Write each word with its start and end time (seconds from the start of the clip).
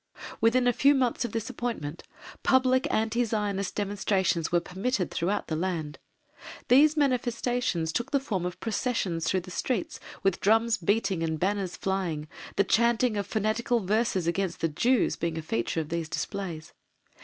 Within 0.39 0.65
a 0.65 0.73
few 0.73 0.95
months 0.95 1.25
of 1.25 1.31
this 1.31 1.47
appointment, 1.47 2.01
public 2.41 2.91
anti 2.91 3.23
Zionist 3.23 3.75
demonstrations 3.75 4.51
were 4.51 4.59
permitted 4.59 5.11
throughout 5.11 5.45
the 5.47 5.55
land. 5.55 5.99
These 6.69 6.97
manifestations 6.97 7.93
took 7.93 8.09
the 8.09 8.19
form 8.19 8.43
of 8.43 8.59
processions 8.59 9.27
through 9.27 9.41
the 9.41 9.51
streets 9.51 9.99
with 10.23 10.39
drums 10.39 10.77
beating 10.77 11.21
and 11.21 11.39
banners 11.39 11.77
flying, 11.77 12.27
the 12.55 12.63
chanting 12.63 13.15
of 13.15 13.27
fanatical 13.27 13.81
verses 13.85 14.25
against 14.25 14.59
the 14.61 14.69
Jews 14.69 15.17
being 15.17 15.37
a 15.37 15.43
feature 15.43 15.81
of 15.81 15.89
these 15.89 16.09
displays. 16.09 16.73